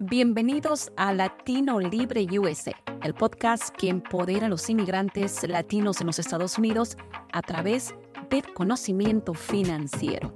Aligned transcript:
Bienvenidos 0.00 0.92
a 0.96 1.12
Latino 1.12 1.80
Libre 1.80 2.24
USA, 2.38 2.70
el 3.02 3.14
podcast 3.14 3.70
que 3.70 3.88
empodera 3.88 4.46
a 4.46 4.48
los 4.48 4.70
inmigrantes 4.70 5.42
latinos 5.48 6.00
en 6.00 6.06
los 6.06 6.20
Estados 6.20 6.56
Unidos 6.56 6.96
a 7.32 7.42
través 7.42 7.96
del 8.30 8.44
conocimiento 8.54 9.34
financiero. 9.34 10.32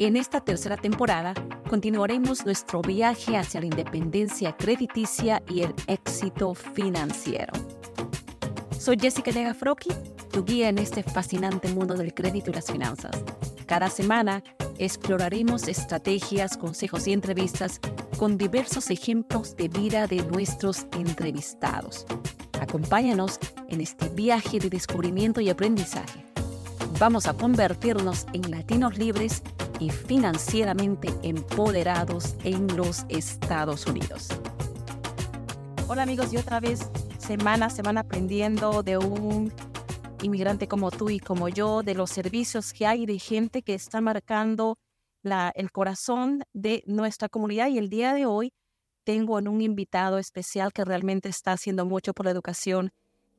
En 0.00 0.16
esta 0.16 0.40
tercera 0.40 0.76
temporada 0.76 1.34
continuaremos 1.70 2.44
nuestro 2.44 2.82
viaje 2.82 3.36
hacia 3.36 3.60
la 3.60 3.66
independencia 3.66 4.56
crediticia 4.56 5.40
y 5.48 5.60
el 5.60 5.72
éxito 5.86 6.54
financiero. 6.54 7.52
Soy 8.76 8.98
Jessica 8.98 9.30
Legafroki, 9.30 9.90
tu 10.32 10.44
guía 10.44 10.68
en 10.68 10.78
este 10.78 11.04
fascinante 11.04 11.68
mundo 11.68 11.94
del 11.94 12.12
crédito 12.12 12.50
y 12.50 12.54
las 12.54 12.72
finanzas. 12.72 13.22
Cada 13.66 13.88
semana 13.88 14.42
exploraremos 14.78 15.68
estrategias, 15.68 16.56
consejos 16.56 17.06
y 17.06 17.12
entrevistas 17.12 17.80
con 18.16 18.38
diversos 18.38 18.90
ejemplos 18.90 19.56
de 19.56 19.68
vida 19.68 20.06
de 20.06 20.22
nuestros 20.22 20.86
entrevistados. 20.92 22.06
Acompáñanos 22.60 23.38
en 23.68 23.80
este 23.80 24.08
viaje 24.08 24.58
de 24.58 24.70
descubrimiento 24.70 25.40
y 25.40 25.50
aprendizaje. 25.50 26.24
Vamos 26.98 27.26
a 27.26 27.34
convertirnos 27.34 28.26
en 28.32 28.50
latinos 28.50 28.96
libres 28.96 29.42
y 29.78 29.90
financieramente 29.90 31.10
empoderados 31.22 32.36
en 32.44 32.74
los 32.76 33.04
Estados 33.10 33.86
Unidos. 33.86 34.28
Hola 35.88 36.02
amigos, 36.02 36.32
y 36.32 36.38
otra 36.38 36.58
vez 36.58 36.90
semana 37.18 37.66
a 37.66 37.70
semana 37.70 38.00
aprendiendo 38.00 38.82
de 38.82 38.96
un 38.96 39.52
inmigrante 40.22 40.68
como 40.68 40.90
tú 40.90 41.10
y 41.10 41.20
como 41.20 41.48
yo, 41.48 41.82
de 41.82 41.94
los 41.94 42.10
servicios 42.10 42.72
que 42.72 42.86
hay 42.86 43.04
de 43.04 43.18
gente 43.18 43.62
que 43.62 43.74
está 43.74 44.00
marcando 44.00 44.78
el 45.54 45.72
corazón 45.72 46.42
de 46.52 46.82
nuestra 46.86 47.28
comunidad. 47.28 47.68
Y 47.68 47.78
el 47.78 47.88
día 47.88 48.14
de 48.14 48.26
hoy 48.26 48.52
tengo 49.04 49.36
un 49.36 49.60
invitado 49.60 50.18
especial 50.18 50.72
que 50.72 50.84
realmente 50.84 51.28
está 51.28 51.52
haciendo 51.52 51.84
mucho 51.84 52.12
por 52.12 52.26
la 52.26 52.32
educación 52.32 52.90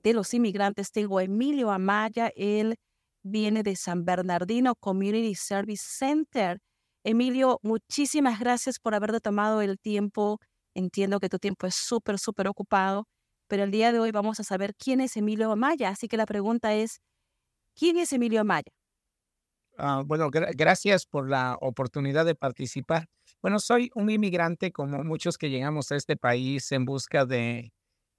de 0.03 0.13
los 0.13 0.33
inmigrantes. 0.33 0.91
Tengo 0.91 1.17
a 1.17 1.23
Emilio 1.23 1.71
Amaya, 1.71 2.31
él 2.35 2.75
viene 3.23 3.63
de 3.63 3.75
San 3.75 4.05
Bernardino 4.05 4.75
Community 4.75 5.35
Service 5.35 5.83
Center. 5.87 6.59
Emilio, 7.03 7.59
muchísimas 7.63 8.39
gracias 8.39 8.79
por 8.79 8.95
haberte 8.95 9.19
tomado 9.19 9.61
el 9.61 9.79
tiempo. 9.79 10.39
Entiendo 10.73 11.19
que 11.19 11.29
tu 11.29 11.39
tiempo 11.39 11.67
es 11.67 11.75
súper, 11.75 12.19
súper 12.19 12.47
ocupado, 12.47 13.07
pero 13.47 13.63
el 13.63 13.71
día 13.71 13.91
de 13.91 13.99
hoy 13.99 14.11
vamos 14.11 14.39
a 14.39 14.43
saber 14.43 14.75
quién 14.75 15.01
es 15.01 15.17
Emilio 15.17 15.51
Amaya. 15.51 15.89
Así 15.89 16.07
que 16.07 16.17
la 16.17 16.25
pregunta 16.25 16.75
es, 16.75 16.99
¿quién 17.75 17.97
es 17.97 18.13
Emilio 18.13 18.41
Amaya? 18.41 18.76
Ah, 19.77 20.01
bueno, 20.05 20.29
gracias 20.31 21.05
por 21.05 21.29
la 21.29 21.55
oportunidad 21.61 22.25
de 22.25 22.33
participar. 22.35 23.07
Bueno, 23.41 23.59
soy 23.59 23.91
un 23.93 24.09
inmigrante 24.09 24.71
como 24.71 25.03
muchos 25.03 25.37
que 25.37 25.49
llegamos 25.51 25.91
a 25.91 25.95
este 25.95 26.17
país 26.17 26.71
en 26.71 26.83
busca 26.85 27.25
de, 27.25 27.71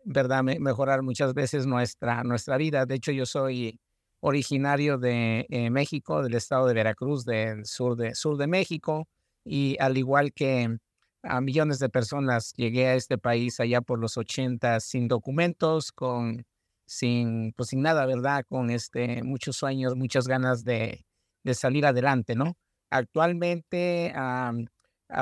¿verdad?, 0.04 0.44
mejorar 0.44 1.02
muchas 1.02 1.34
veces 1.34 1.66
nuestra, 1.66 2.22
nuestra 2.24 2.56
vida. 2.58 2.86
De 2.86 2.94
hecho, 2.96 3.10
yo 3.12 3.26
soy 3.26 3.80
originario 4.20 4.98
de 4.98 5.46
eh, 5.50 5.70
México, 5.70 6.22
del 6.22 6.34
estado 6.34 6.66
de 6.68 6.74
Veracruz, 6.74 7.24
del 7.24 7.66
sur 7.66 7.96
de, 7.96 8.14
sur 8.14 8.36
de 8.36 8.46
México, 8.46 9.08
y 9.44 9.76
al 9.80 9.98
igual 9.98 10.32
que 10.32 10.78
a 11.22 11.40
millones 11.40 11.80
de 11.80 11.88
personas, 11.88 12.52
llegué 12.56 12.86
a 12.86 12.94
este 12.94 13.18
país 13.18 13.58
allá 13.60 13.80
por 13.80 13.98
los 13.98 14.16
80 14.16 14.78
sin 14.80 15.08
documentos, 15.08 15.90
con, 15.92 16.46
sin, 16.86 17.52
pues 17.54 17.70
sin 17.70 17.82
nada, 17.82 18.06
¿verdad? 18.06 18.44
Con 18.48 18.70
este, 18.70 19.22
muchos 19.24 19.56
sueños, 19.56 19.96
muchas 19.96 20.28
ganas 20.28 20.62
de, 20.64 21.04
de 21.44 21.54
salir 21.54 21.86
adelante, 21.86 22.34
¿no? 22.34 22.56
Actualmente 22.90 24.12
ah, 24.14 24.52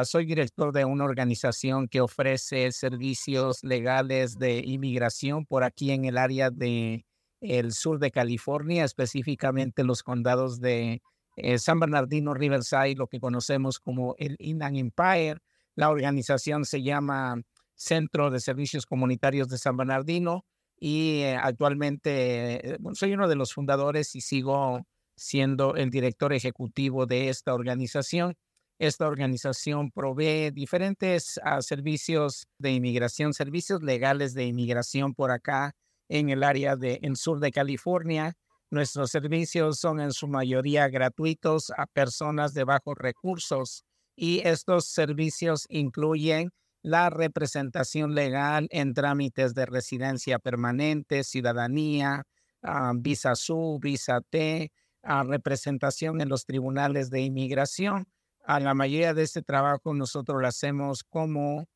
soy 0.05 0.27
director 0.27 0.73
de 0.73 0.85
una 0.85 1.05
organización 1.05 1.89
que 1.89 2.01
ofrece 2.01 2.73
servicios 2.73 3.63
legales 3.63 4.39
de 4.39 4.59
inmigración 4.59 5.47
por 5.47 5.65
aquí 5.65 5.93
en 5.93 6.05
el 6.05 6.19
área 6.19 6.51
de 6.51 7.05
el 7.41 7.73
sur 7.73 7.99
de 7.99 8.11
California, 8.11 8.85
específicamente 8.85 9.85
los 9.85 10.03
condados 10.03 10.61
de 10.61 11.03
eh, 11.37 11.59
San 11.59 11.79
Bernardino, 11.79 12.35
Riverside, 12.35 12.97
lo 12.97 13.07
que 13.07 13.21
conocemos 13.21 13.79
como 13.79 14.15
el 14.19 14.37
Inland 14.39 14.77
Empire. 14.79 15.39
La 15.75 15.91
organización 15.91 16.65
se 16.65 16.83
llama 16.83 17.43
Centro 17.75 18.31
de 18.31 18.41
Servicios 18.41 18.87
Comunitarios 18.87 19.49
de 19.49 19.59
San 19.59 19.77
Bernardino 19.77 20.45
y 20.79 21.21
eh, 21.21 21.37
actualmente 21.37 22.75
eh, 22.75 22.79
soy 22.95 23.13
uno 23.13 23.29
de 23.29 23.37
los 23.37 23.53
fundadores 23.53 24.15
y 24.15 24.23
sigo 24.23 24.87
siendo 25.17 25.75
el 25.77 25.91
director 25.91 26.33
ejecutivo 26.33 27.07
de 27.07 27.29
esta 27.29 27.55
organización. 27.55 28.35
Esta 28.79 29.07
organización 29.07 29.91
provee 29.91 30.51
diferentes 30.51 31.41
ah, 31.43 31.63
servicios 31.63 32.47
de 32.59 32.73
inmigración, 32.73 33.33
servicios 33.33 33.83
legales 33.83 34.35
de 34.35 34.45
inmigración 34.45 35.15
por 35.15 35.31
acá 35.31 35.73
en 36.09 36.29
el 36.29 36.43
área 36.43 36.77
de 36.77 36.99
en 37.03 37.17
sur 37.17 37.41
de 37.41 37.53
California. 37.53 38.35
Nuestros 38.71 39.11
servicios 39.11 39.79
son 39.79 40.01
en 40.01 40.13
su 40.13 40.29
mayoría 40.29 40.89
gratuitos 40.89 41.71
a 41.77 41.87
personas 41.87 42.53
de 42.53 42.65
bajos 42.65 42.97
recursos 42.99 43.85
y 44.15 44.41
estos 44.47 44.87
servicios 44.87 45.67
incluyen 45.69 46.51
la 46.83 47.11
representación 47.11 48.15
legal 48.15 48.69
en 48.71 48.95
trámites 48.95 49.55
de 49.55 49.67
residencia 49.67 50.39
permanente, 50.39 51.25
ciudadanía, 51.25 52.25
ah, 52.63 52.93
visa 52.95 53.35
SU, 53.35 53.79
visa 53.81 54.21
T, 54.21 54.71
a 55.03 55.23
representación 55.23 56.21
en 56.21 56.29
los 56.29 56.45
tribunales 56.45 57.11
de 57.11 57.21
inmigración. 57.21 58.07
A 58.45 58.61
la 58.61 58.75
mayoría 58.75 59.15
de 59.15 59.23
este 59.23 59.43
trabajo 59.43 59.95
nosotros 59.95 60.41
lo 60.41 60.47
hacemos 60.47 61.05
como 61.05 61.67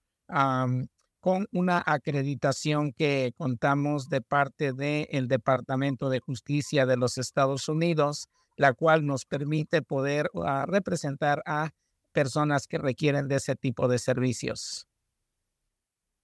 con 1.21 1.47
una 1.53 1.83
acreditación 1.85 2.93
que 2.93 3.33
contamos 3.37 4.09
de 4.09 4.23
parte 4.23 4.73
del 4.73 5.29
Departamento 5.29 6.09
de 6.09 6.21
Justicia 6.21 6.87
de 6.87 6.97
los 6.97 7.19
Estados 7.19 7.69
Unidos, 7.69 8.29
la 8.57 8.73
cual 8.73 9.05
nos 9.07 9.27
permite 9.27 9.83
poder 9.83 10.31
ah, 10.45 10.65
representar 10.67 11.43
a 11.47 11.71
personas 12.13 12.67
que 12.67 12.79
requieren 12.79 13.29
de 13.29 13.37
ese 13.37 13.55
tipo 13.57 13.89
de 13.89 13.99
servicios. 13.99 14.87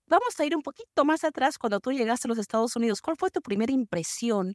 Vamos 0.08 0.38
a 0.38 0.44
ir 0.44 0.54
un 0.54 0.62
poquito 0.62 1.04
más 1.04 1.24
atrás 1.24 1.58
cuando 1.58 1.80
tú 1.80 1.92
llegaste 1.92 2.28
a 2.28 2.30
los 2.30 2.38
Estados 2.38 2.76
Unidos. 2.76 3.00
¿Cuál 3.02 3.16
fue 3.16 3.30
tu 3.30 3.40
primera 3.42 3.72
impresión 3.72 4.54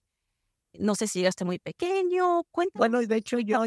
no 0.80 0.96
sé 0.96 1.08
si 1.08 1.20
llegaste 1.20 1.46
muy 1.46 1.60
pequeño, 1.60 2.44
cuéntame. 2.52 2.80
Bueno, 2.80 3.06
de 3.06 3.16
hecho 3.16 3.40
yo, 3.40 3.64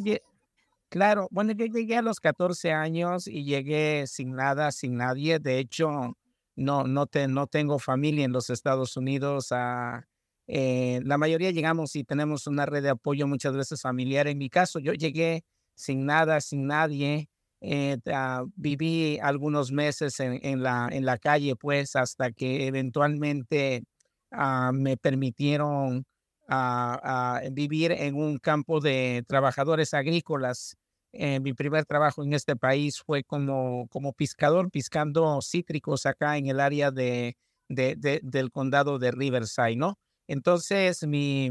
claro, 0.89 1.29
bueno, 1.31 1.53
yo 1.53 1.67
llegué 1.67 1.97
a 1.97 2.03
los 2.03 2.21
14 2.21 2.73
años 2.73 3.27
y 3.27 3.45
llegué 3.45 4.07
sin 4.07 4.35
nada, 4.35 4.73
sin 4.73 4.97
nadie. 4.97 5.39
De 5.39 5.59
hecho, 5.59 6.17
no, 6.57 6.85
no, 6.85 7.07
te, 7.07 7.29
no 7.29 7.47
tengo 7.47 7.79
familia 7.79 8.25
en 8.25 8.33
los 8.33 8.51
Estados 8.51 8.97
Unidos. 8.97 9.49
Ah, 9.51 10.05
eh, 10.47 11.01
la 11.05 11.19
mayoría 11.19 11.51
llegamos 11.51 11.97
y 11.97 12.05
tenemos 12.05 12.47
una 12.47 12.67
red 12.67 12.83
de 12.83 12.91
apoyo 12.91 13.27
muchas 13.27 13.57
veces 13.57 13.81
familiar. 13.83 14.27
En 14.29 14.39
mi 14.39 14.49
caso, 14.51 14.79
yo 14.79 14.93
llegué 14.93 15.45
sin 15.75 16.07
nada, 16.07 16.41
sin 16.41 16.67
nadie. 16.67 17.29
Eh, 17.61 17.97
ah, 18.13 18.45
viví 18.57 19.19
algunos 19.23 19.73
meses 19.73 20.21
en, 20.21 20.39
en, 20.47 20.63
la, 20.63 20.89
en 20.93 21.05
la 21.07 21.19
calle, 21.19 21.57
pues, 21.57 21.97
hasta 21.97 22.31
que 22.33 22.67
eventualmente 22.67 23.83
ah, 24.31 24.71
me 24.75 24.97
permitieron 24.97 26.05
a, 26.49 27.43
vivir 27.53 27.93
en 27.93 28.15
un 28.17 28.39
campo 28.39 28.81
de 28.81 29.25
trabajadores 29.27 29.95
agrícolas. 29.95 30.77
Eh, 31.13 31.41
mi 31.41 31.55
primer 31.55 31.85
trabajo 31.85 32.25
en 32.25 32.33
este 32.33 32.57
país 32.57 33.01
fue 33.01 33.23
como, 33.25 33.87
como 33.89 34.13
pescador, 34.13 34.71
piscando 34.71 35.41
cítricos 35.43 36.07
acá 36.07 36.37
en 36.37 36.49
el 36.49 36.61
área 36.61 36.91
de, 36.91 37.37
de, 37.69 38.21
del 38.23 38.51
condado 38.51 38.99
de 38.99 39.13
Riverside, 39.13 39.77
¿no? 39.77 39.99
Entonces, 40.27 41.07
mi, 41.07 41.51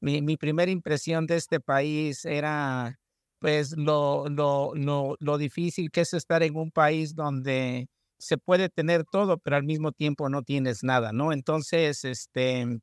mi, 0.00 0.22
mi, 0.22 0.36
primera 0.36 0.70
impresión 0.70 1.26
de 1.26 1.36
este 1.36 1.60
país 1.60 2.24
era, 2.24 2.98
pues, 3.40 3.76
lo, 3.76 4.28
lo, 4.28 4.74
lo, 4.74 5.16
lo 5.18 5.38
difícil 5.38 5.90
que 5.90 6.02
es 6.02 6.14
estar 6.14 6.42
en 6.42 6.56
un 6.56 6.70
país 6.70 7.14
donde 7.14 7.88
se 8.18 8.36
puede 8.38 8.68
tener 8.68 9.04
todo, 9.04 9.38
pero 9.38 9.56
al 9.56 9.64
mismo 9.64 9.92
tiempo 9.92 10.28
no 10.28 10.42
tienes 10.42 10.84
nada, 10.84 11.12
¿no? 11.12 11.32
Entonces, 11.32 12.04
este, 12.04 12.80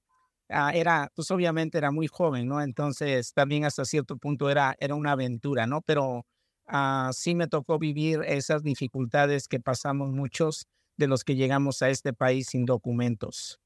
Ah, 0.50 0.72
era, 0.74 1.12
pues 1.14 1.30
obviamente 1.32 1.78
era 1.78 1.92
muy 1.92 2.08
joven, 2.08 2.48
¿no? 2.48 2.62
Entonces 2.62 3.34
también 3.34 3.66
hasta 3.66 3.84
cierto 3.84 4.18
punto 4.18 4.50
era, 4.50 4.76
era 4.80 4.96
una 4.96 5.12
aventura, 5.12 5.68
¿no? 5.68 5.82
Pero 5.82 6.26
uh, 6.72 7.12
sí 7.12 7.36
me 7.36 7.48
tocó 7.48 7.80
vivir 7.80 8.22
esas 8.26 8.64
dificultades 8.64 9.48
que 9.48 9.60
pasamos 9.60 10.12
muchos 10.12 10.68
de 10.96 11.08
los 11.08 11.24
que 11.24 11.36
llegamos 11.36 11.82
a 11.82 11.90
este 11.90 12.14
país 12.14 12.48
sin 12.48 12.66
documentos. 12.66 13.60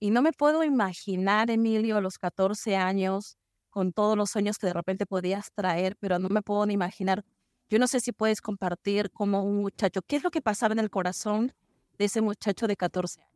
Y 0.00 0.10
no 0.10 0.20
me 0.20 0.32
puedo 0.32 0.64
imaginar, 0.64 1.50
Emilio, 1.50 1.96
a 1.96 2.00
los 2.00 2.18
14 2.18 2.76
años, 2.76 3.38
con 3.70 3.92
todos 3.92 4.16
los 4.16 4.30
sueños 4.30 4.58
que 4.58 4.66
de 4.66 4.74
repente 4.74 5.06
podías 5.06 5.52
traer, 5.52 5.96
pero 5.98 6.18
no 6.18 6.28
me 6.28 6.42
puedo 6.42 6.66
ni 6.66 6.74
imaginar. 6.74 7.24
Yo 7.70 7.78
no 7.78 7.86
sé 7.86 8.00
si 8.00 8.12
puedes 8.12 8.42
compartir 8.42 9.10
como 9.10 9.42
un 9.44 9.62
muchacho, 9.62 10.02
¿qué 10.02 10.16
es 10.16 10.24
lo 10.24 10.30
que 10.30 10.42
pasaba 10.42 10.72
en 10.72 10.78
el 10.78 10.90
corazón 10.90 11.54
de 11.98 12.04
ese 12.04 12.20
muchacho 12.20 12.66
de 12.66 12.76
14 12.76 13.22
años? 13.22 13.32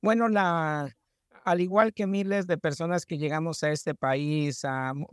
Bueno, 0.00 0.28
la, 0.28 0.96
al 1.50 1.60
igual 1.60 1.94
que 1.94 2.06
miles 2.06 2.46
de 2.46 2.58
personas 2.58 3.06
que 3.06 3.18
llegamos 3.18 3.62
a 3.62 3.70
este 3.70 3.94
país, 3.94 4.62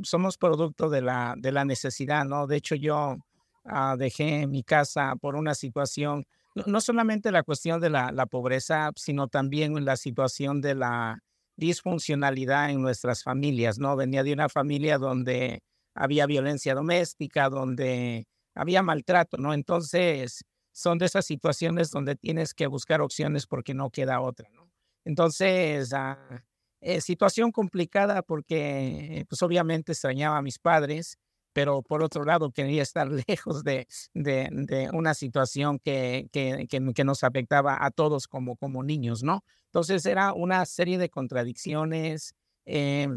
somos 0.03 0.37
producto 0.37 0.89
de 0.89 1.01
la, 1.01 1.35
de 1.37 1.51
la 1.51 1.65
necesidad, 1.65 2.25
¿no? 2.25 2.47
De 2.47 2.57
hecho, 2.57 2.75
yo 2.75 3.17
ah, 3.63 3.95
dejé 3.97 4.47
mi 4.47 4.63
casa 4.63 5.15
por 5.15 5.35
una 5.35 5.55
situación 5.55 6.25
no, 6.65 6.79
solamente 6.79 7.31
la 7.31 7.43
cuestión 7.43 7.81
de 7.81 7.89
la, 7.89 8.11
la 8.11 8.25
pobreza, 8.25 8.91
sino 8.95 9.27
también 9.27 9.83
la 9.83 9.97
situación 9.97 10.61
de 10.61 10.75
la 10.75 11.19
disfuncionalidad 11.57 12.69
en 12.69 12.81
nuestras 12.81 13.23
familias, 13.23 13.77
¿no? 13.77 13.95
Venía 13.95 14.23
de 14.23 14.33
una 14.33 14.49
familia 14.49 14.97
donde 14.97 15.61
había 15.93 16.25
violencia 16.25 16.73
doméstica, 16.73 17.49
donde 17.49 18.25
había 18.53 18.81
maltrato, 18.83 19.37
¿no? 19.37 19.53
Entonces, 19.53 20.45
son 20.71 20.97
de 20.97 21.05
esas 21.07 21.25
situaciones 21.25 21.91
donde 21.91 22.15
tienes 22.15 22.53
que 22.53 22.67
buscar 22.67 23.01
opciones 23.01 23.47
porque 23.47 23.73
no 23.73 23.89
queda 23.89 24.21
otra, 24.21 24.49
¿no? 24.53 24.64
Entonces, 25.05 25.93
ah, 25.93 26.43
eh, 26.81 27.01
situación 27.01 27.51
complicada 27.51 28.21
porque, 28.21 29.25
pues 29.29 29.41
obviamente 29.41 29.93
extrañaba 29.93 30.37
a 30.37 30.41
mis 30.41 30.59
padres, 30.59 31.17
pero 31.53 31.81
por 31.81 32.03
otro 32.03 32.25
lado 32.25 32.51
quería 32.51 32.83
estar 32.83 33.07
lejos 33.27 33.63
de, 33.63 33.87
de, 34.13 34.89
una 34.93 35.13
situación 35.13 35.79
que, 35.79 36.27
que, 36.33 36.67
que, 36.67 37.03
nos 37.05 37.23
afectaba 37.23 37.77
a 37.79 37.91
todos 37.91 38.27
como, 38.27 38.57
como 38.57 38.83
niños, 38.83 39.23
¿no? 39.23 39.43
Entonces 39.67 40.05
era 40.05 40.33
una 40.33 40.65
serie 40.65 40.97
de 40.97 41.09
contradicciones. 41.09 42.35
Eh, 42.65 43.07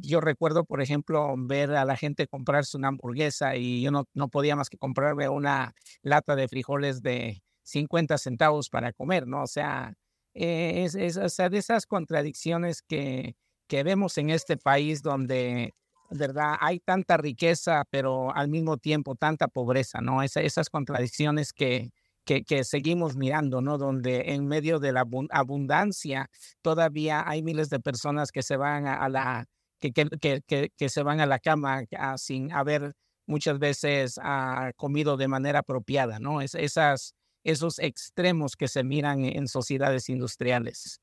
yo 0.00 0.20
recuerdo, 0.20 0.64
por 0.64 0.82
ejemplo, 0.82 1.34
ver 1.38 1.72
a 1.72 1.84
la 1.84 1.96
gente 1.96 2.26
comprarse 2.28 2.76
una 2.76 2.88
hamburguesa 2.88 3.56
y 3.56 3.82
yo 3.82 3.90
no, 3.90 4.04
no 4.14 4.28
podía 4.28 4.56
más 4.56 4.68
que 4.68 4.78
comprarme 4.78 5.28
una 5.28 5.74
lata 6.02 6.36
de 6.36 6.48
frijoles 6.48 7.02
de 7.02 7.42
50 7.62 8.18
centavos 8.18 8.68
para 8.68 8.92
comer, 8.92 9.26
¿no? 9.26 9.42
O 9.42 9.46
sea, 9.46 9.94
eh, 10.36 10.84
es, 10.84 10.94
es 10.94 11.16
o 11.16 11.28
sea, 11.28 11.48
de 11.48 11.58
esas 11.58 11.86
contradicciones 11.86 12.82
que, 12.82 13.36
que 13.66 13.82
vemos 13.82 14.18
en 14.18 14.30
este 14.30 14.56
país 14.56 15.02
donde 15.02 15.72
¿verdad? 16.10 16.56
Hay 16.60 16.80
tanta 16.80 17.16
riqueza, 17.16 17.84
pero 17.90 18.34
al 18.34 18.48
mismo 18.48 18.76
tiempo 18.76 19.14
tanta 19.16 19.48
pobreza, 19.48 20.00
¿no? 20.00 20.22
esas 20.22 20.70
contradicciones 20.70 21.52
que, 21.52 21.90
que, 22.24 22.44
que, 22.44 22.64
seguimos 22.64 23.16
mirando, 23.16 23.60
¿no? 23.60 23.78
Donde 23.78 24.32
en 24.32 24.46
medio 24.46 24.78
de 24.78 24.92
la 24.92 25.04
abundancia 25.30 26.28
todavía 26.62 27.28
hay 27.28 27.42
miles 27.42 27.70
de 27.70 27.80
personas 27.80 28.30
que 28.32 28.42
se 28.42 28.56
van 28.56 28.86
a, 28.86 29.08
la, 29.08 29.46
que, 29.80 29.92
que, 29.92 30.70
que, 30.76 30.88
se 30.88 31.02
van 31.02 31.20
a 31.20 31.26
la 31.26 31.38
cama 31.38 31.82
ah, 31.98 32.18
sin 32.18 32.52
haber 32.52 32.92
muchas 33.26 33.58
veces 33.58 34.18
uh, 34.18 34.70
comido 34.76 35.16
de 35.16 35.28
manera 35.28 35.60
apropiada, 35.60 36.18
¿no? 36.20 36.40
Es, 36.40 36.54
esas, 36.54 37.14
esos 37.46 37.78
extremos 37.78 38.56
que 38.56 38.68
se 38.68 38.84
miran 38.84 39.24
en 39.24 39.48
sociedades 39.48 40.08
industriales. 40.08 41.00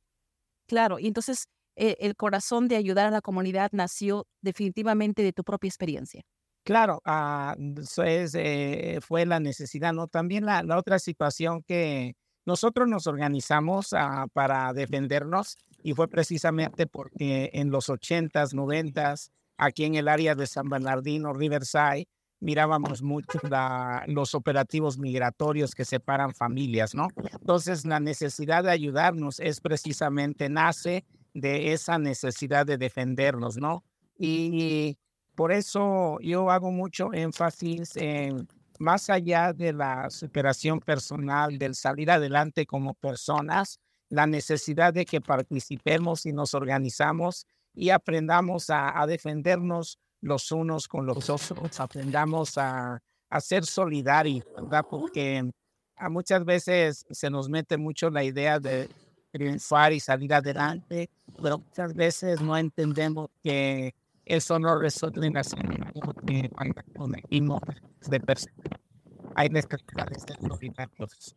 Claro, 0.68 1.00
y 1.00 1.08
entonces 1.08 1.48
eh, 1.76 1.98
el 2.00 2.16
corazón 2.16 2.68
de 2.68 2.76
ayudar 2.76 3.08
a 3.08 3.12
la 3.12 3.22
comunidad 3.22 3.70
nació 3.72 4.28
definitivamente 4.42 5.24
de 5.24 5.34
tu 5.34 5.44
propia 5.44 5.70
experiencia. 5.70 6.22
Claro, 6.66 7.02
ah, 7.06 7.56
es, 7.58 8.36
eh, 8.36 9.00
fue 9.02 9.26
la 9.26 9.40
necesidad, 9.40 9.92
¿no? 9.94 10.08
También 10.08 10.46
la, 10.46 10.64
la, 10.64 10.78
otra 10.78 11.00
situación 11.00 11.62
que 11.64 12.16
nosotros 12.46 12.88
nos 12.88 13.08
organizamos 13.08 13.94
ah, 13.94 14.28
para 14.32 14.72
defendernos 14.74 15.58
y 15.82 15.94
fue 15.94 16.08
precisamente 16.08 16.88
porque 16.88 17.50
en 17.54 17.70
los 17.70 17.90
ochentas, 17.90 18.54
noventas, 18.54 19.32
aquí 19.58 19.84
en 19.86 19.96
el 19.96 20.08
área 20.08 20.36
de 20.36 20.48
San 20.48 20.70
Bernardino, 20.70 21.34
Riverside, 21.34 22.08
mirábamos 22.44 23.02
mucho 23.02 23.40
los 24.08 24.36
operativos 24.36 24.98
migratorios 24.98 25.74
que 25.74 25.86
separan 25.86 26.34
familias, 26.34 26.94
¿no? 26.94 27.08
Entonces, 27.32 27.86
la 27.86 28.00
necesidad 28.00 28.64
de 28.64 28.72
ayudarnos 28.72 29.40
es 29.40 29.62
precisamente, 29.62 30.50
nace 30.50 31.06
de 31.34 31.74
esa 31.74 31.98
necesidad 31.98 32.66
de 32.66 32.78
defendernos, 32.78 33.58
¿no? 33.58 33.84
Y 34.18 34.98
por 35.36 35.52
eso 35.52 36.20
yo 36.20 36.52
hago 36.52 36.72
mucho 36.72 37.14
énfasis 37.14 37.96
en, 37.96 38.48
más 38.80 39.10
allá 39.10 39.54
de 39.54 39.74
la 39.74 40.10
superación 40.10 40.80
personal, 40.80 41.58
del 41.58 41.76
salir 41.76 42.12
adelante 42.12 42.66
como 42.66 42.94
personas, 42.94 43.80
la 44.10 44.28
necesidad 44.28 44.94
de 44.94 45.06
que 45.06 45.22
participemos 45.22 46.26
y 46.26 46.34
nos 46.34 46.54
organizamos 46.54 47.48
y 47.74 47.90
aprendamos 47.90 48.70
a, 48.70 49.04
defendernos 49.08 49.98
los 50.24 50.52
unos 50.52 50.88
con 50.88 51.06
los 51.06 51.30
otros, 51.30 51.80
aprendamos 51.80 52.58
a, 52.58 53.00
a 53.30 53.42
ser 53.42 53.66
solidarios, 53.66 54.46
¿verdad? 54.56 54.86
Porque 54.90 55.50
a 55.98 56.10
muchas 56.10 56.46
veces 56.46 57.06
se 57.12 57.30
nos 57.30 57.50
mete 57.50 57.78
mucho 57.78 58.10
la 58.10 58.24
idea 58.24 58.60
de 58.60 58.90
triunfar 59.32 59.92
y 59.92 60.00
salir 60.00 60.34
adelante, 60.34 61.10
pero 61.42 61.58
muchas 61.58 61.94
veces 61.94 62.42
no 62.42 62.58
entendemos 62.58 63.30
que 63.44 63.94
eso 64.26 64.58
no 64.60 64.80
resuelve 64.80 65.28
en 65.28 65.34
la 65.34 65.44
que 66.26 66.50
cuando 66.50 66.82
conectimos 66.96 67.62
de 68.08 68.20
personas 68.22 68.56
hay 69.36 69.50
necesidades 69.50 70.26
de 70.26 70.36
solidarios. 70.48 71.36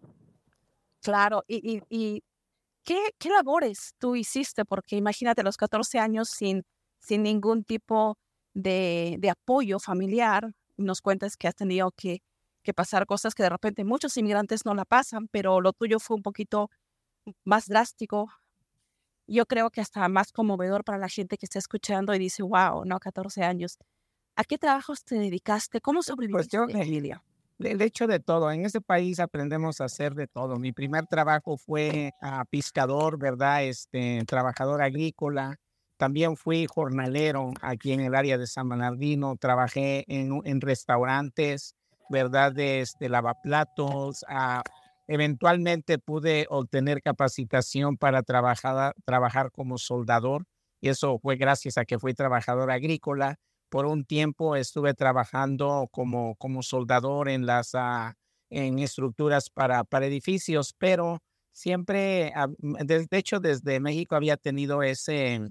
Claro, 1.03 1.43
y, 1.49 1.77
y, 1.77 1.83
y 1.89 2.23
¿qué, 2.85 3.11
¿qué, 3.19 3.31
labores 3.31 3.95
tú 3.99 4.15
hiciste? 4.15 4.65
Porque 4.65 4.97
imagínate 4.97 5.43
los 5.43 5.57
14 5.57 5.99
años 5.99 6.29
sin, 6.29 6.63
sin 6.99 7.23
ningún 7.23 7.65
tipo 7.65 8.17
de, 8.57 9.17
de 9.19 9.31
apoyo 9.31 9.79
familiar, 9.79 10.53
nos 10.79 11.03
cuentas 11.03 11.37
que 11.37 11.47
has 11.47 11.55
tenido 11.55 11.91
que, 11.93 12.23
que 12.63 12.73
pasar 12.73 13.05
cosas 13.05 13.35
que 13.35 13.43
de 13.43 13.51
repente 13.51 13.85
muchos 13.85 14.17
inmigrantes 14.17 14.65
no 14.65 14.75
la 14.75 14.87
pasan, 14.87 15.29
pero 15.29 15.61
lo 15.61 15.75
tuyo 15.75 16.01
fue 16.01 16.17
un 16.17 16.23
poquito 16.23 16.71
más 17.45 17.67
drástico, 17.67 18.31
yo 19.27 19.45
creo 19.45 19.71
que 19.71 19.81
hasta 19.81 20.09
más 20.09 20.33
conmovedor 20.33 20.85
para 20.85 20.99
la 20.99 21.09
gente 21.09 21.37
que 21.37 21.45
está 21.45 21.59
escuchando 21.59 22.15
y 22.15 22.19
dice, 22.19 22.43
wow, 22.43 22.85
no, 22.85 22.99
14 22.99 23.43
años. 23.43 23.79
¿A 24.37 24.45
qué 24.45 24.57
trabajos 24.57 25.05
te 25.05 25.17
dedicaste? 25.17 25.81
¿Cómo 25.81 26.03
sobreviviste, 26.03 26.57
pues 26.59 26.73
yo, 26.73 26.81
Emilia? 26.81 27.23
De, 27.59 27.85
hecho, 27.85 28.07
de 28.07 28.21
todo. 28.21 28.51
En 28.51 28.65
este 28.65 28.81
país 28.81 29.19
aprendemos 29.19 29.81
a 29.81 29.87
hacer 29.87 30.15
de 30.15 30.27
todo. 30.29 30.57
Mi 30.57 30.73
primer 30.73 31.07
trabajo 31.07 31.57
fue 31.57 32.13
a 32.21 32.45
pescador, 32.45 33.19
¿verdad? 33.19 33.65
Este, 33.65 34.23
trabajador 34.27 34.83
agrícola. 34.83 35.59
También 35.97 36.37
fui 36.37 36.67
jornalero 36.67 37.53
aquí 37.63 37.93
en 37.93 38.01
el 38.01 38.15
área 38.15 38.39
de 38.39 38.47
San 38.47 38.69
Bernardino. 38.69 39.37
Trabajé 39.37 40.05
en, 40.09 40.41
en 40.45 40.61
restaurantes, 40.61 41.75
¿verdad? 42.11 42.53
De 42.53 42.81
este, 42.81 43.09
lavaplatos, 43.09 44.25
a 44.29 44.63
Eventualmente 45.09 45.99
pude 45.99 46.47
obtener 46.51 47.01
capacitación 47.01 47.97
para 47.97 48.23
trabajar, 48.23 48.95
trabajar 49.05 49.53
como 49.53 49.79
soldador 49.79 50.47
y 50.81 50.89
eso 50.89 51.19
fue 51.19 51.37
gracias 51.37 51.79
a 51.79 51.85
que 51.85 51.99
fui 51.99 52.13
trabajador 52.13 52.71
agrícola. 52.71 53.37
Por 53.69 53.87
un 53.87 54.05
tiempo 54.05 54.57
estuve 54.57 54.95
trabajando 54.95 55.89
como, 55.93 56.35
como 56.37 56.63
soldador 56.63 57.29
en 57.29 57.47
las 57.47 57.71
ah, 57.75 58.15
en 58.51 58.79
estructuras 58.81 59.49
para, 59.49 59.85
para 59.85 60.07
edificios, 60.07 60.75
pero 60.77 61.21
siempre, 61.53 62.33
ah, 62.35 62.49
de, 62.59 63.07
hecho, 63.13 63.39
desde 63.39 63.81
México 63.81 64.17
había 64.17 64.37
tenido 64.37 64.83
ese, 64.83 65.51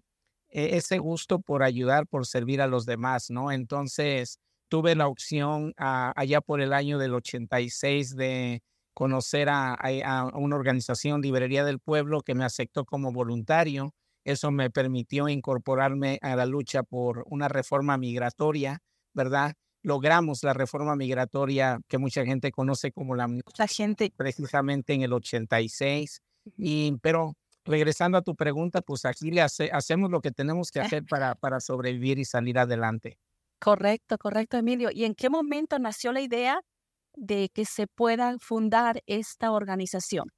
ese 0.55 1.00
gusto 1.00 1.39
por 1.39 1.63
ayudar, 1.63 2.07
por 2.07 2.25
servir 2.25 2.62
a 2.62 2.67
los 2.67 2.85
demás, 2.85 3.29
¿no? 3.29 3.51
Entonces 3.51 4.39
tuve 4.69 4.95
la 4.95 5.07
opción 5.07 5.74
ah, 5.77 6.13
allá 6.15 6.41
por 6.41 6.62
el 6.62 6.74
año 6.74 6.97
del 6.97 7.13
86 7.13 8.15
de 8.15 8.62
conocer 8.93 9.50
a, 9.50 9.77
una 10.33 10.55
organización, 10.55 11.21
Librería 11.21 11.65
del 11.65 11.79
Pueblo, 11.79 12.21
que 12.21 12.33
me 12.33 12.45
aceptó 12.45 12.85
como 12.85 13.12
voluntario. 13.12 13.93
Eso 14.24 14.51
me 14.51 14.71
permitió 14.71 15.27
incorporarme 15.27 16.17
a 16.21 16.35
la 16.38 16.45
lucha 16.45 16.81
por 16.83 17.25
una 17.27 17.50
reforma 17.50 17.97
migratoria, 17.97 18.79
¿verdad? 19.13 19.53
Logramos 19.83 20.41
la 20.43 20.53
reforma 20.53 20.95
migratoria 20.95 21.79
que 21.89 21.97
mucha 21.97 22.25
gente 22.25 22.51
conoce 22.51 22.93
como 22.93 23.15
la, 23.15 23.27
la 23.57 23.67
gente 23.67 24.12
precisamente 24.15 24.93
en 24.93 25.01
el 25.01 25.12
86. 25.13 26.21
Y, 26.57 26.97
pero 27.01 27.35
regresando 27.65 28.17
a 28.17 28.22
tu 28.22 28.36
pregunta, 28.36 28.81
pues 28.81 29.05
aquí 29.05 29.31
le 29.31 29.41
hacemos 29.41 30.12
lo 30.12 30.22
que 30.22 30.31
tenemos 30.31 30.72
que 30.72 30.79
hacer 30.79 31.05
para, 31.05 31.36
para 31.36 31.60
sobrevivir 31.60 32.19
y 32.19 32.25
salir 32.25 32.60
adelante. 32.60 33.17
Correcto, 33.60 34.17
correcto, 34.17 34.57
Emilio. 34.57 34.89
¿Y 34.93 35.03
en 35.05 35.15
qué 35.15 35.29
momento 35.29 35.77
nació 35.79 36.12
la 36.12 36.22
idea 36.22 36.62
de 37.15 37.50
que 37.53 37.65
se 37.65 37.88
pueda 37.88 38.38
fundar 38.39 39.01
esta 39.07 39.51
organización? 39.51 40.29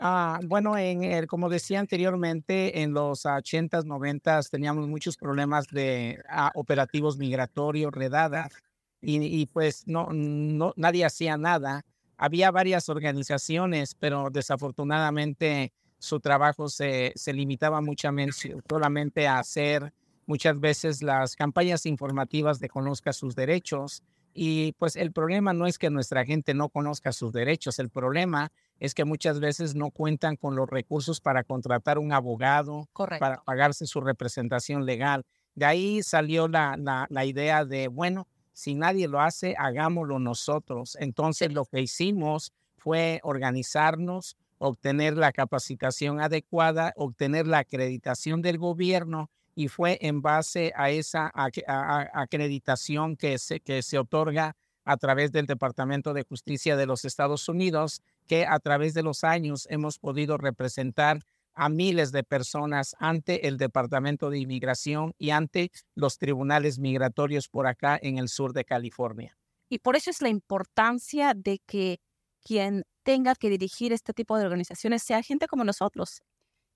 Ah, 0.00 0.38
bueno, 0.44 0.78
en 0.78 1.02
el, 1.02 1.26
como 1.26 1.48
decía 1.48 1.80
anteriormente, 1.80 2.82
en 2.82 2.92
los 2.94 3.26
80s, 3.26 3.84
90s 3.84 4.48
teníamos 4.48 4.86
muchos 4.86 5.16
problemas 5.16 5.66
de 5.68 6.22
ah, 6.28 6.52
operativos 6.54 7.18
migratorios, 7.18 7.92
redadas, 7.92 8.52
y, 9.00 9.20
y, 9.24 9.46
pues 9.46 9.86
no, 9.88 10.08
no, 10.12 10.72
nadie 10.76 11.04
hacía 11.04 11.36
nada. 11.36 11.82
Había 12.16 12.50
varias 12.52 12.88
organizaciones, 12.88 13.94
pero 13.96 14.28
desafortunadamente 14.30 15.72
su 15.98 16.20
trabajo 16.20 16.68
se, 16.68 17.12
se 17.16 17.32
limitaba 17.32 17.80
muchamente 17.80 18.56
solamente 18.68 19.26
a 19.26 19.38
hacer 19.38 19.92
muchas 20.26 20.60
veces 20.60 21.02
las 21.02 21.34
campañas 21.36 21.86
informativas 21.86 22.60
de 22.60 22.68
conozca 22.68 23.12
sus 23.12 23.34
derechos 23.34 24.02
y 24.34 24.72
pues 24.72 24.94
el 24.94 25.10
problema 25.10 25.52
no 25.52 25.66
es 25.66 25.78
que 25.78 25.90
nuestra 25.90 26.24
gente 26.24 26.54
no 26.54 26.68
conozca 26.68 27.12
sus 27.12 27.32
derechos, 27.32 27.78
el 27.78 27.88
problema 27.88 28.52
es 28.78 28.94
que 28.94 29.04
muchas 29.04 29.40
veces 29.40 29.74
no 29.74 29.90
cuentan 29.90 30.36
con 30.36 30.54
los 30.54 30.68
recursos 30.68 31.20
para 31.20 31.42
contratar 31.42 31.98
un 31.98 32.12
abogado, 32.12 32.88
para 33.18 33.42
pagarse 33.42 33.86
su 33.86 34.00
representación 34.00 34.86
legal. 34.86 35.24
De 35.54 35.64
ahí 35.64 36.02
salió 36.04 36.46
la, 36.46 36.76
la, 37.08 37.24
idea 37.24 37.64
de, 37.64 37.88
bueno, 37.88 38.28
si 38.52 38.76
nadie 38.76 39.08
lo 39.08 39.20
hace, 39.20 39.56
hagámoslo 39.58 40.20
nosotros. 40.20 40.96
Entonces 41.00 41.52
lo 41.52 41.64
que 41.64 41.80
hicimos 41.80 42.52
fue 42.76 43.18
organizarnos, 43.24 44.36
obtener 44.58 45.16
la 45.16 45.32
capacitación 45.32 46.20
adecuada, 46.20 46.92
obtener 46.96 47.46
la 47.46 47.58
acreditación 47.58 48.42
del 48.42 48.58
gobierno 48.58 49.30
y 49.54 49.68
fue 49.68 49.98
en 50.02 50.22
base 50.22 50.72
a 50.76 50.90
esa 50.90 51.32
acreditación 51.34 53.16
que 53.16 53.38
se, 53.38 53.60
que 53.60 53.82
se 53.82 53.98
otorga 53.98 54.56
a 54.84 54.96
través 54.96 55.32
del 55.32 55.46
Departamento 55.46 56.14
de 56.14 56.22
Justicia 56.22 56.76
de 56.76 56.86
los 56.86 57.04
Estados 57.04 57.48
Unidos, 57.48 58.02
que 58.26 58.46
a 58.46 58.58
través 58.60 58.94
de 58.94 59.02
los 59.02 59.24
años 59.24 59.66
hemos 59.70 59.98
podido 59.98 60.38
representar 60.38 61.24
a 61.54 61.68
miles 61.68 62.12
de 62.12 62.22
personas 62.22 62.94
ante 63.00 63.48
el 63.48 63.58
Departamento 63.58 64.30
de 64.30 64.38
Inmigración 64.38 65.12
y 65.18 65.30
ante 65.30 65.72
los 65.96 66.18
tribunales 66.18 66.78
migratorios 66.78 67.48
por 67.48 67.66
acá 67.66 67.98
en 68.00 68.16
el 68.16 68.28
sur 68.28 68.52
de 68.52 68.64
California. 68.64 69.36
Y 69.68 69.80
por 69.80 69.96
eso 69.96 70.08
es 70.08 70.22
la 70.22 70.28
importancia 70.28 71.34
de 71.34 71.58
que 71.66 72.00
quien 72.48 72.84
tenga 73.02 73.34
que 73.34 73.50
dirigir 73.50 73.92
este 73.92 74.14
tipo 74.14 74.38
de 74.38 74.46
organizaciones 74.46 75.02
sea 75.02 75.22
gente 75.22 75.46
como 75.46 75.64
nosotros. 75.64 76.22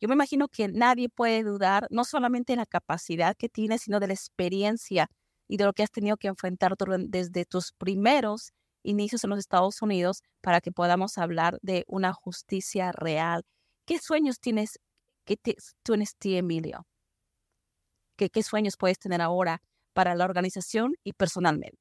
Yo 0.03 0.09
me 0.09 0.15
imagino 0.15 0.49
que 0.49 0.69
nadie 0.69 1.09
puede 1.09 1.43
dudar 1.45 1.87
no 1.91 2.05
solamente 2.05 2.53
de 2.53 2.59
la 2.59 2.67
capacidad 2.67 3.35
que 3.35 3.49
tienes, 3.49 3.83
sino 3.83 3.99
de 3.99 4.09
la 4.09 4.13
experiencia 4.13 5.09
y 5.49 5.57
de 5.57 5.65
lo 5.65 5.73
que 5.73 5.83
has 5.83 5.91
tenido 5.91 6.19
que 6.19 6.29
enfrentar 6.29 6.75
desde 7.09 7.47
tus 7.47 7.73
primeros 7.73 8.53
inicios 8.83 9.25
en 9.25 9.31
los 9.31 9.39
Estados 9.39 9.81
Unidos 9.81 10.23
para 10.43 10.61
que 10.61 10.73
podamos 10.73 11.17
hablar 11.17 11.59
de 11.63 11.85
una 11.87 12.13
justicia 12.13 12.93
real. 12.93 13.43
¿Qué 13.87 13.99
sueños 13.99 14.41
tienes, 14.41 14.79
qué 15.25 15.39
tienes 15.39 15.75
tú, 16.19 16.35
Emilio? 16.35 16.87
¿Qué, 18.19 18.29
¿Qué 18.29 18.43
sueños 18.43 18.77
puedes 18.77 18.99
tener 18.99 19.23
ahora 19.23 19.63
para 19.95 20.15
la 20.15 20.27
organización 20.27 20.97
y 21.03 21.15
personalmente? 21.15 21.79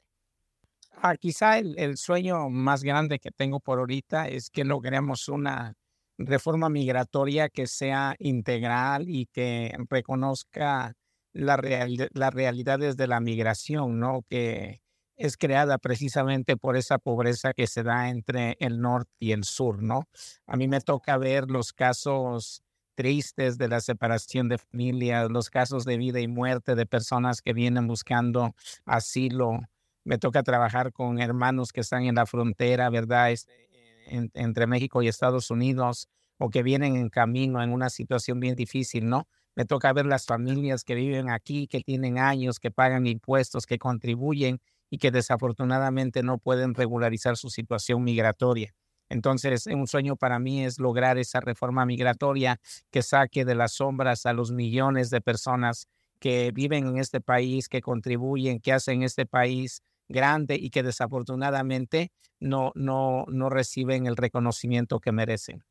Ah, 0.91 1.15
quizá 1.17 1.57
el, 1.57 1.77
el, 1.79 1.97
sueño 1.97 2.49
más 2.49 2.83
grande 2.83 3.19
que 3.19 3.31
tengo 3.31 3.59
por 3.59 3.79
ahorita 3.79 4.27
es 4.27 4.49
que 4.49 4.63
logremos 4.63 5.27
una 5.29 5.73
reforma 6.17 6.69
migratoria 6.69 7.49
que 7.49 7.65
sea 7.67 8.15
integral 8.19 9.09
y 9.09 9.25
que 9.27 9.75
reconozca 9.89 10.93
real, 11.33 12.09
las 12.13 12.33
realidades 12.33 12.97
de 12.97 13.07
la 13.07 13.19
migración, 13.19 13.99
¿no? 13.99 14.23
Que 14.29 14.81
es 15.17 15.37
creada 15.37 15.77
precisamente 15.77 16.57
por 16.57 16.77
esa 16.77 16.97
pobreza 16.97 17.53
que 17.53 17.67
se 17.67 17.83
da 17.83 18.09
entre 18.09 18.57
el 18.59 18.81
norte 18.81 19.11
y 19.19 19.31
el 19.33 19.43
sur, 19.43 19.81
¿no? 19.83 20.07
A 20.47 20.57
mí 20.57 20.67
me 20.67 20.81
toca 20.81 21.17
ver 21.17 21.49
los 21.49 21.73
casos 21.73 22.63
tristes 22.95 23.57
de 23.57 23.67
la 23.67 23.81
separación 23.81 24.49
de 24.49 24.57
familias, 24.57 25.29
los 25.29 25.49
casos 25.49 25.85
de 25.85 25.97
vida 25.97 26.19
y 26.19 26.27
muerte 26.27 26.75
de 26.75 26.85
personas 26.85 27.41
que 27.41 27.53
vienen 27.53 27.87
buscando 27.87 28.53
asilo. 28.85 29.59
Me 30.03 30.17
toca 30.17 30.43
trabajar 30.43 30.91
con 30.91 31.19
hermanos 31.19 31.71
que 31.71 31.81
están 31.81 32.03
en 32.03 32.15
la 32.15 32.25
frontera, 32.25 32.89
¿verdad? 32.89 33.31
Este, 33.31 33.69
entre 34.07 34.67
México 34.67 35.01
y 35.01 35.07
Estados 35.07 35.51
Unidos 35.51 36.09
o 36.37 36.49
que 36.49 36.63
vienen 36.63 36.95
en 36.95 37.09
camino 37.09 37.61
en 37.61 37.71
una 37.71 37.89
situación 37.89 38.39
bien 38.39 38.55
difícil, 38.55 39.07
¿no? 39.07 39.27
Me 39.55 39.65
toca 39.65 39.93
ver 39.93 40.05
las 40.05 40.25
familias 40.25 40.83
que 40.83 40.95
viven 40.95 41.29
aquí, 41.29 41.67
que 41.67 41.81
tienen 41.81 42.17
años, 42.17 42.59
que 42.59 42.71
pagan 42.71 43.05
impuestos, 43.05 43.65
que 43.65 43.77
contribuyen 43.77 44.59
y 44.89 44.97
que 44.97 45.11
desafortunadamente 45.11 46.23
no 46.23 46.37
pueden 46.39 46.73
regularizar 46.73 47.37
su 47.37 47.49
situación 47.49 48.03
migratoria. 48.03 48.73
Entonces, 49.09 49.67
un 49.67 49.87
sueño 49.87 50.15
para 50.15 50.39
mí 50.39 50.63
es 50.63 50.79
lograr 50.79 51.17
esa 51.17 51.41
reforma 51.41 51.85
migratoria 51.85 52.59
que 52.91 53.01
saque 53.01 53.43
de 53.45 53.55
las 53.55 53.73
sombras 53.73 54.25
a 54.25 54.33
los 54.33 54.51
millones 54.51 55.09
de 55.09 55.21
personas 55.21 55.87
que 56.19 56.51
viven 56.53 56.87
en 56.87 56.97
este 56.97 57.19
país, 57.19 57.67
que 57.67 57.81
contribuyen, 57.81 58.59
que 58.61 58.71
hacen 58.73 59.03
este 59.03 59.25
país 59.25 59.81
grande 60.11 60.55
y 60.55 60.69
que 60.69 60.83
desafortunadamente 60.83 62.11
no, 62.39 62.71
no, 62.75 63.25
no 63.27 63.49
reciben 63.49 64.05
el 64.07 64.17
reconocimiento 64.17 64.99
que 64.99 65.11
merecen. 65.11 65.63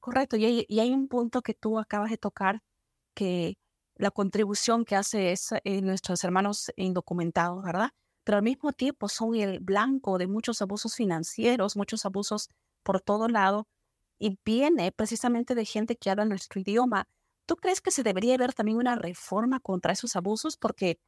Correcto, 0.00 0.36
y 0.36 0.44
hay, 0.44 0.66
y 0.68 0.80
hay 0.80 0.92
un 0.92 1.08
punto 1.08 1.42
que 1.42 1.54
tú 1.54 1.78
acabas 1.78 2.10
de 2.10 2.18
tocar, 2.18 2.62
que 3.14 3.58
la 3.96 4.10
contribución 4.10 4.84
que 4.84 4.96
hace 4.96 5.32
es, 5.32 5.52
eh, 5.64 5.82
nuestros 5.82 6.22
hermanos 6.24 6.70
indocumentados, 6.76 7.62
¿verdad? 7.64 7.90
Pero 8.24 8.38
al 8.38 8.44
mismo 8.44 8.72
tiempo 8.72 9.08
son 9.08 9.34
el 9.36 9.60
blanco 9.60 10.18
de 10.18 10.26
muchos 10.26 10.62
abusos 10.62 10.94
financieros, 10.94 11.76
muchos 11.76 12.04
abusos 12.06 12.48
por 12.82 13.00
todo 13.00 13.28
lado, 13.28 13.68
y 14.18 14.38
viene 14.44 14.92
precisamente 14.92 15.54
de 15.54 15.64
gente 15.64 15.96
que 15.96 16.10
habla 16.10 16.24
nuestro 16.24 16.60
idioma. 16.60 17.06
¿Tú 17.46 17.56
crees 17.56 17.80
que 17.80 17.90
se 17.90 18.02
debería 18.02 18.34
haber 18.34 18.54
también 18.54 18.78
una 18.78 18.96
reforma 18.96 19.60
contra 19.60 19.92
esos 19.92 20.16
abusos? 20.16 20.56
Porque 20.56 20.98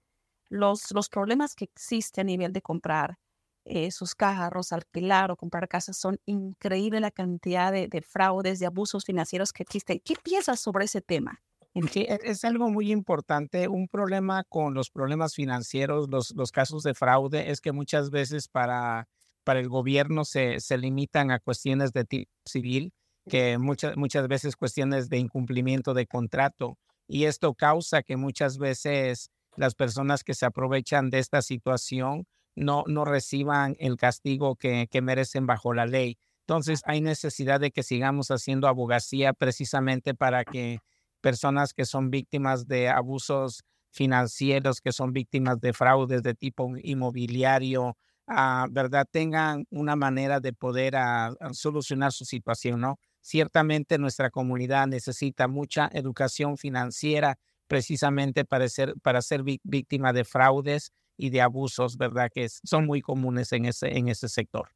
los, 0.48 0.92
los 0.92 1.08
problemas 1.08 1.54
que 1.54 1.64
existen 1.64 2.26
a 2.26 2.30
nivel 2.30 2.52
de 2.52 2.62
comprar 2.62 3.18
eh, 3.64 3.90
sus 3.90 4.14
carros, 4.14 4.72
alquilar 4.72 5.30
o 5.30 5.36
comprar 5.36 5.68
casas, 5.68 5.98
son 5.98 6.18
increíble 6.24 7.00
la 7.00 7.10
cantidad 7.10 7.70
de, 7.70 7.88
de, 7.88 8.00
fraudes, 8.02 8.58
de 8.58 8.66
abusos 8.66 9.04
financieros 9.04 9.52
que 9.52 9.62
existen. 9.62 10.00
¿Qué 10.04 10.14
piensas 10.22 10.60
sobre 10.60 10.86
ese 10.86 11.02
tema? 11.02 11.42
E, 11.74 12.18
es 12.24 12.44
algo 12.44 12.70
muy 12.70 12.90
importante. 12.90 13.68
Un 13.68 13.88
problema 13.88 14.44
con 14.44 14.74
los 14.74 14.90
problemas 14.90 15.34
financieros, 15.34 16.08
los, 16.08 16.34
los 16.34 16.50
casos 16.50 16.82
de 16.82 16.94
fraude, 16.94 17.50
es 17.50 17.60
que 17.60 17.72
muchas 17.72 18.10
veces 18.10 18.48
para, 18.48 19.08
para 19.44 19.60
el 19.60 19.68
gobierno 19.68 20.24
se, 20.24 20.60
se 20.60 20.78
limitan 20.78 21.30
a 21.30 21.38
cuestiones 21.38 21.92
de 21.92 22.04
tipo 22.04 22.30
civil, 22.44 22.92
que 23.28 23.58
muchas, 23.58 23.96
muchas 23.96 24.26
veces 24.28 24.56
cuestiones 24.56 25.08
de 25.08 25.18
incumplimiento 25.18 25.94
de 25.94 26.06
contrato. 26.06 26.78
Y 27.06 27.24
esto 27.24 27.54
causa 27.54 28.02
que 28.02 28.16
muchas 28.16 28.58
veces 28.58 29.30
las 29.58 29.74
personas 29.74 30.24
que 30.24 30.34
se 30.34 30.46
aprovechan 30.46 31.10
de 31.10 31.18
esta 31.18 31.42
situación 31.42 32.26
no, 32.54 32.84
no 32.86 33.04
reciban 33.04 33.76
el 33.78 33.96
castigo 33.96 34.56
que, 34.56 34.88
que 34.90 35.02
merecen 35.02 35.46
bajo 35.46 35.74
la 35.74 35.86
ley. 35.86 36.18
Entonces 36.42 36.80
hay 36.84 37.00
necesidad 37.00 37.60
de 37.60 37.70
que 37.70 37.82
sigamos 37.82 38.30
haciendo 38.30 38.68
abogacía 38.68 39.32
precisamente 39.32 40.14
para 40.14 40.44
que 40.44 40.78
personas 41.20 41.74
que 41.74 41.84
son 41.84 42.10
víctimas 42.10 42.66
de 42.66 42.88
abusos 42.88 43.64
financieros, 43.90 44.80
que 44.80 44.92
son 44.92 45.12
víctimas 45.12 45.60
de 45.60 45.72
fraudes 45.72 46.22
de 46.22 46.34
tipo 46.34 46.76
inmobiliario, 46.82 47.96
uh, 48.28 48.70
¿verdad? 48.70 49.06
Tengan 49.10 49.66
una 49.70 49.96
manera 49.96 50.40
de 50.40 50.52
poder 50.52 50.94
uh, 50.94 51.52
solucionar 51.52 52.12
su 52.12 52.24
situación, 52.24 52.80
¿no? 52.80 52.98
Ciertamente 53.20 53.98
nuestra 53.98 54.30
comunidad 54.30 54.86
necesita 54.86 55.48
mucha 55.48 55.90
educación 55.92 56.56
financiera 56.56 57.38
precisamente 57.68 58.44
para 58.44 58.68
ser, 58.68 58.94
para 59.02 59.22
ser 59.22 59.42
víctima 59.44 60.12
de 60.12 60.24
fraudes 60.24 60.92
y 61.16 61.30
de 61.30 61.40
abusos, 61.40 61.96
¿verdad? 61.96 62.30
Que 62.32 62.48
son 62.48 62.86
muy 62.86 63.00
comunes 63.00 63.52
en 63.52 63.66
ese, 63.66 63.96
en 63.96 64.08
ese 64.08 64.28
sector. 64.28 64.70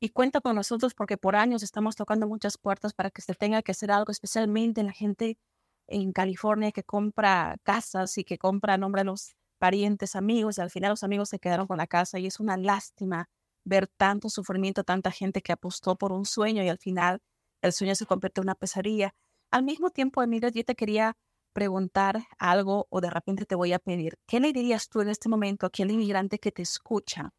Y 0.00 0.10
cuenta 0.10 0.40
con 0.40 0.56
nosotros 0.56 0.94
porque 0.94 1.16
por 1.16 1.34
años 1.34 1.62
estamos 1.62 1.96
tocando 1.96 2.28
muchas 2.28 2.58
puertas 2.58 2.92
para 2.92 3.10
que 3.10 3.22
se 3.22 3.34
tenga 3.34 3.62
que 3.62 3.72
hacer 3.72 3.90
algo, 3.90 4.12
especialmente 4.12 4.82
la 4.82 4.92
gente 4.92 5.38
en 5.86 6.12
California 6.12 6.72
que 6.72 6.82
compra 6.82 7.56
casas 7.62 8.18
y 8.18 8.24
que 8.24 8.38
compra 8.38 8.74
a 8.74 8.78
nombre 8.78 9.00
de 9.00 9.06
los 9.06 9.34
parientes, 9.58 10.14
amigos, 10.16 10.58
y 10.58 10.60
al 10.60 10.70
final 10.70 10.90
los 10.90 11.04
amigos 11.04 11.28
se 11.28 11.38
quedaron 11.38 11.66
con 11.66 11.78
la 11.78 11.86
casa 11.86 12.18
y 12.18 12.26
es 12.26 12.40
una 12.40 12.56
lástima 12.56 13.28
ver 13.64 13.86
tanto 13.86 14.28
sufrimiento, 14.28 14.84
tanta 14.84 15.10
gente 15.10 15.40
que 15.42 15.52
apostó 15.52 15.96
por 15.96 16.12
un 16.12 16.26
sueño 16.26 16.62
y 16.62 16.68
al 16.68 16.78
final 16.78 17.22
el 17.62 17.72
sueño 17.72 17.94
se 17.94 18.04
convierte 18.04 18.40
en 18.40 18.46
una 18.46 18.54
pesadilla. 18.54 19.14
Al 19.50 19.62
mismo 19.62 19.90
tiempo, 19.90 20.22
Emilio, 20.22 20.50
yo 20.50 20.64
te 20.64 20.74
quería 20.74 21.16
preguntar 21.54 22.26
algo 22.38 22.86
o 22.90 23.00
de 23.00 23.08
repente 23.08 23.46
te 23.46 23.54
voy 23.54 23.72
a 23.72 23.78
pedir, 23.78 24.18
¿qué 24.26 24.40
le 24.40 24.52
dirías 24.52 24.90
tú 24.90 25.00
en 25.00 25.08
este 25.08 25.30
momento 25.30 25.64
a 25.64 25.68
aquel 25.68 25.90
inmigrante 25.90 26.38
que 26.38 26.52
te 26.52 26.60
escucha 26.60 27.32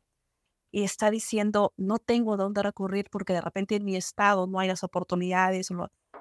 y 0.71 0.83
está 0.83 1.11
diciendo, 1.11 1.73
no 1.77 1.99
tengo 1.99 2.37
dónde 2.37 2.63
recurrir 2.63 3.09
porque 3.11 3.33
de 3.33 3.41
repente 3.41 3.75
en 3.75 3.85
mi 3.85 3.95
estado 3.95 4.47
no 4.47 4.59
hay 4.59 4.67
las 4.67 4.83
oportunidades 4.83 5.69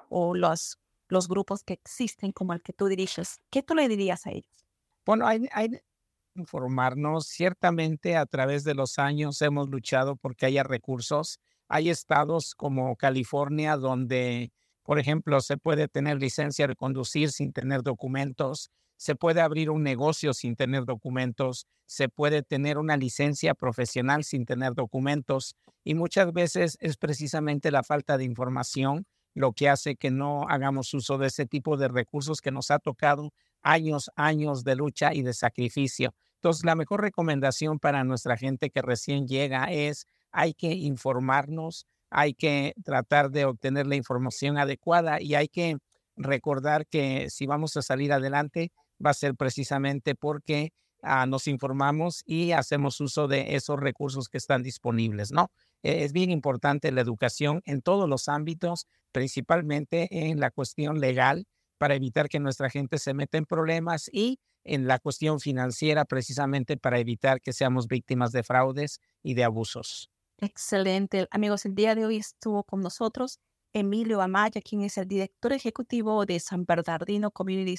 o, 0.09 0.35
los, 0.35 0.77
los 1.09 1.27
grupos 1.27 1.63
que 1.63 1.73
existen 1.73 2.31
como 2.31 2.53
el 2.53 2.61
que 2.61 2.73
tú 2.73 2.85
diriges? 2.87 3.39
¿Qué 3.49 3.63
tú 3.63 3.73
le 3.73 3.87
dirías 3.87 4.27
a 4.27 4.31
ellos? 4.31 4.67
Bueno, 5.05 5.25
hay, 5.25 5.47
hay 5.51 5.81
informarnos. 6.35 7.27
Ciertamente 7.27 8.15
a 8.15 8.25
través 8.25 8.63
de 8.63 8.75
los 8.75 8.99
años 8.99 9.41
hemos 9.41 9.69
luchado 9.69 10.15
porque 10.15 10.45
haya 10.45 10.63
recursos. 10.63 11.39
Hay 11.67 11.89
estados 11.89 12.53
como 12.55 12.95
California 12.95 13.77
donde 13.77 14.51
por 14.85 14.99
ejemplo, 14.99 15.41
se 15.41 15.57
puede 15.57 15.87
tener 15.87 16.21
licencia 16.21 16.67
de 16.67 16.75
conducir 16.75 17.31
sin 17.31 17.51
tener 17.51 17.81
documentos, 17.81 18.69
se 18.97 19.15
puede 19.15 19.41
abrir 19.41 19.71
un 19.71 19.81
negocio 19.81 20.33
sin 20.33 20.55
tener 20.55 20.85
documentos, 20.85 21.65
se 21.87 22.07
puede 22.07 22.43
tener 22.43 22.77
una 22.77 22.95
licencia 22.95 23.55
profesional 23.55 24.23
sin 24.23 24.45
tener 24.45 24.75
documentos 24.75 25.55
y 25.83 25.95
muchas 25.95 26.31
veces 26.31 26.77
es 26.79 26.97
precisamente 26.97 27.71
la 27.71 27.83
falta 27.83 28.17
de 28.17 28.25
información 28.25 29.05
lo 29.33 29.53
que 29.53 29.69
hace 29.69 29.95
que 29.97 30.11
no 30.11 30.47
hagamos 30.47 30.93
uso 30.93 31.17
de 31.17 31.27
ese 31.27 31.45
tipo 31.45 31.77
de 31.77 31.89
recursos 31.89 32.39
que 32.39 32.51
nos 32.51 32.71
ha 32.71 32.79
tocado 32.79 33.33
años, 33.63 34.09
años 34.15 34.63
de 34.63 34.75
lucha 34.75 35.13
y 35.13 35.23
de 35.23 35.33
sacrificio. 35.33 36.13
Entonces, 36.35 36.63
la 36.63 36.75
mejor 36.75 37.01
recomendación 37.01 37.79
para 37.79 38.03
nuestra 38.03 38.37
gente 38.37 38.69
que 38.69 38.81
recién 38.81 39.27
llega 39.27 39.65
es 39.65 40.05
hay 40.31 40.53
que 40.53 40.73
informarnos, 40.73 41.85
hay 42.17 42.33
que 42.33 42.73
tratar 42.85 43.29
de 43.29 43.43
obtener 43.43 43.87
la 43.87 43.97
información 43.97 44.57
adecuada 44.57 45.21
y 45.21 45.35
hay 45.35 45.49
que 45.49 45.77
recordar 46.15 46.87
que 46.87 47.29
si 47.29 47.45
vamos 47.45 47.75
a 47.75 47.81
salir 47.81 48.13
adelante 48.13 48.71
va 49.05 49.09
a 49.09 49.13
ser 49.13 49.35
precisamente 49.35 50.15
porque 50.15 50.71
ah, 51.01 51.25
nos 51.25 51.45
informamos 51.47 52.23
y 52.25 52.53
hacemos 52.53 53.01
uso 53.01 53.27
de 53.27 53.55
esos 53.57 53.77
recursos 53.77 54.29
que 54.29 54.37
están 54.37 54.63
disponibles, 54.63 55.33
¿no? 55.33 55.51
E, 55.83 56.05
es 56.05 56.13
bien 56.13 56.31
importante 56.31 56.89
la 56.93 57.01
educación 57.01 57.61
en 57.65 57.81
todos 57.81 58.07
los 58.07 58.29
ámbitos, 58.29 58.87
principalmente 59.11 60.07
en 60.29 60.39
la 60.39 60.51
cuestión 60.51 61.01
legal, 61.01 61.45
para 61.77 61.95
evitar 61.95 62.29
que 62.29 62.39
nuestra 62.39 62.69
gente 62.69 62.97
se 62.97 63.13
meta 63.13 63.37
en 63.37 63.45
problemas 63.45 64.09
y 64.09 64.39
en 64.63 64.87
la 64.87 64.99
cuestión 64.99 65.41
financiera, 65.41 66.05
precisamente 66.05 66.77
para 66.77 66.97
evitar 66.97 67.41
que 67.41 67.51
seamos 67.51 67.87
víctimas 67.87 68.31
de 68.31 68.43
fraudes 68.43 69.01
y 69.21 69.33
de 69.33 69.43
abusos. 69.43 70.09
Excelente. 70.39 71.27
Amigos, 71.31 71.65
el 71.65 71.75
día 71.75 71.95
de 71.95 72.05
hoy 72.05 72.17
estuvo 72.17 72.63
con 72.63 72.81
nosotros 72.81 73.39
Emilio 73.73 74.21
Amaya, 74.21 74.61
quien 74.61 74.81
es 74.81 74.97
el 74.97 75.07
director 75.07 75.53
ejecutivo 75.53 76.25
de 76.25 76.39
San 76.39 76.65
Bernardino 76.65 77.31
Community 77.31 77.75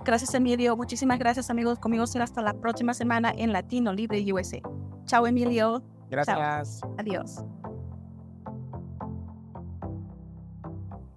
Gracias, 0.04 0.34
Emilio. 0.34 0.76
Muchísimas 0.76 1.18
gracias, 1.18 1.50
amigos. 1.50 1.78
Conmigo 1.78 2.06
será 2.06 2.24
hasta 2.24 2.42
la 2.42 2.54
próxima 2.54 2.94
semana 2.94 3.32
en 3.36 3.52
Latino 3.52 3.92
Libre 3.92 4.24
USA. 4.32 4.60
Chao, 5.06 5.26
Emilio. 5.26 5.82
Gracias. 6.10 6.80
Adiós. 6.98 7.44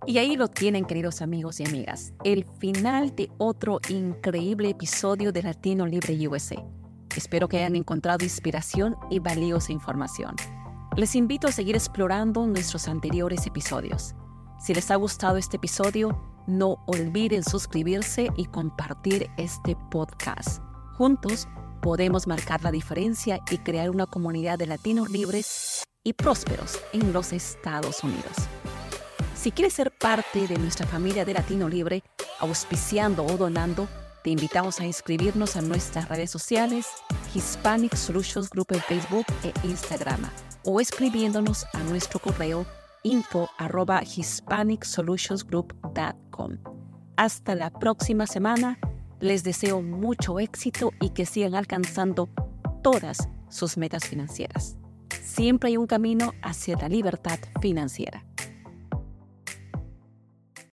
Y 0.07 0.17
ahí 0.17 0.35
lo 0.35 0.47
tienen, 0.47 0.85
queridos 0.85 1.21
amigos 1.21 1.59
y 1.59 1.65
amigas, 1.65 2.13
el 2.23 2.43
final 2.59 3.15
de 3.15 3.29
otro 3.37 3.79
increíble 3.87 4.69
episodio 4.69 5.31
de 5.31 5.43
Latino 5.43 5.85
Libre 5.85 6.27
USA. 6.27 6.55
Espero 7.15 7.47
que 7.47 7.57
hayan 7.57 7.75
encontrado 7.75 8.23
inspiración 8.23 8.95
y 9.11 9.19
valiosa 9.19 9.71
información. 9.71 10.35
Les 10.97 11.15
invito 11.15 11.47
a 11.47 11.51
seguir 11.51 11.75
explorando 11.75 12.47
nuestros 12.47 12.87
anteriores 12.87 13.45
episodios. 13.45 14.15
Si 14.59 14.73
les 14.73 14.89
ha 14.89 14.95
gustado 14.95 15.37
este 15.37 15.57
episodio, 15.57 16.19
no 16.47 16.77
olviden 16.87 17.43
suscribirse 17.43 18.29
y 18.37 18.45
compartir 18.45 19.29
este 19.37 19.77
podcast. 19.91 20.63
Juntos 20.97 21.47
podemos 21.83 22.25
marcar 22.25 22.63
la 22.63 22.71
diferencia 22.71 23.39
y 23.51 23.59
crear 23.59 23.91
una 23.91 24.07
comunidad 24.07 24.57
de 24.57 24.65
latinos 24.65 25.11
libres 25.11 25.83
y 26.03 26.13
prósperos 26.13 26.79
en 26.91 27.13
los 27.13 27.33
Estados 27.33 28.03
Unidos. 28.03 28.35
Si 29.41 29.51
quieres 29.51 29.73
ser 29.73 29.89
parte 29.89 30.47
de 30.47 30.59
nuestra 30.59 30.85
familia 30.85 31.25
de 31.25 31.33
Latino 31.33 31.67
Libre, 31.67 32.03
auspiciando 32.41 33.25
o 33.25 33.37
donando, 33.37 33.87
te 34.23 34.29
invitamos 34.29 34.79
a 34.79 34.85
inscribirnos 34.85 35.55
a 35.55 35.63
nuestras 35.63 36.07
redes 36.09 36.29
sociales, 36.29 36.85
Hispanic 37.33 37.95
Solutions 37.95 38.51
Group 38.51 38.67
en 38.69 38.81
Facebook 38.81 39.25
e 39.43 39.51
Instagram, 39.65 40.21
o 40.63 40.79
escribiéndonos 40.79 41.65
a 41.73 41.79
nuestro 41.79 42.19
correo 42.19 42.67
info 43.01 43.49
arroba 43.57 44.03
hispanicsolutionsgroup.com. 44.03 46.57
Hasta 47.17 47.55
la 47.55 47.71
próxima 47.71 48.27
semana. 48.27 48.77
Les 49.19 49.43
deseo 49.43 49.81
mucho 49.81 50.39
éxito 50.39 50.93
y 51.01 51.09
que 51.09 51.25
sigan 51.25 51.55
alcanzando 51.55 52.29
todas 52.83 53.27
sus 53.49 53.75
metas 53.75 54.05
financieras. 54.05 54.77
Siempre 55.23 55.69
hay 55.69 55.77
un 55.77 55.87
camino 55.87 56.33
hacia 56.43 56.77
la 56.77 56.89
libertad 56.89 57.39
financiera. 57.59 58.23